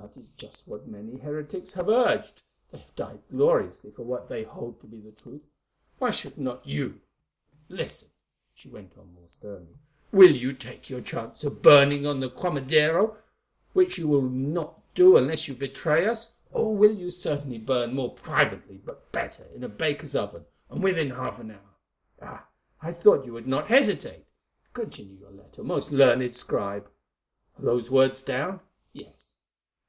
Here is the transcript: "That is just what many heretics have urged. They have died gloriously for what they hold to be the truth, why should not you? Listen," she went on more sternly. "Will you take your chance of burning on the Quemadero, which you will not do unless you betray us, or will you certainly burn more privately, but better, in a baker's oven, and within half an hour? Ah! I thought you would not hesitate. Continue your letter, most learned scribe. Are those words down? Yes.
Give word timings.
"That 0.00 0.16
is 0.16 0.30
just 0.30 0.66
what 0.66 0.88
many 0.88 1.18
heretics 1.18 1.74
have 1.74 1.90
urged. 1.90 2.42
They 2.70 2.78
have 2.78 2.96
died 2.96 3.20
gloriously 3.30 3.90
for 3.90 4.02
what 4.02 4.30
they 4.30 4.44
hold 4.44 4.80
to 4.80 4.86
be 4.86 4.98
the 4.98 5.12
truth, 5.12 5.42
why 5.98 6.08
should 6.10 6.38
not 6.38 6.66
you? 6.66 7.02
Listen," 7.68 8.08
she 8.54 8.70
went 8.70 8.96
on 8.96 9.12
more 9.12 9.28
sternly. 9.28 9.76
"Will 10.10 10.34
you 10.34 10.54
take 10.54 10.88
your 10.88 11.02
chance 11.02 11.44
of 11.44 11.60
burning 11.60 12.06
on 12.06 12.18
the 12.18 12.30
Quemadero, 12.30 13.18
which 13.74 13.98
you 13.98 14.08
will 14.08 14.22
not 14.22 14.80
do 14.94 15.18
unless 15.18 15.48
you 15.48 15.54
betray 15.54 16.06
us, 16.06 16.32
or 16.50 16.74
will 16.74 16.96
you 16.96 17.10
certainly 17.10 17.58
burn 17.58 17.94
more 17.94 18.14
privately, 18.14 18.78
but 18.82 19.12
better, 19.12 19.44
in 19.54 19.62
a 19.62 19.68
baker's 19.68 20.14
oven, 20.14 20.46
and 20.70 20.82
within 20.82 21.10
half 21.10 21.38
an 21.38 21.50
hour? 21.50 21.76
Ah! 22.22 22.48
I 22.80 22.94
thought 22.94 23.26
you 23.26 23.34
would 23.34 23.46
not 23.46 23.66
hesitate. 23.66 24.24
Continue 24.72 25.18
your 25.20 25.30
letter, 25.30 25.62
most 25.62 25.92
learned 25.92 26.34
scribe. 26.34 26.88
Are 27.58 27.62
those 27.66 27.90
words 27.90 28.22
down? 28.22 28.60
Yes. 28.94 29.36